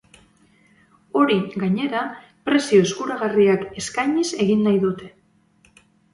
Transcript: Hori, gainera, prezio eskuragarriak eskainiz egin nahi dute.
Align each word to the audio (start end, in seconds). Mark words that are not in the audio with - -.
Hori, 1.19 1.35
gainera, 1.63 2.01
prezio 2.49 2.81
eskuragarriak 2.87 3.67
eskainiz 3.83 4.27
egin 4.47 4.67
nahi 4.71 4.83
dute. 4.89 5.13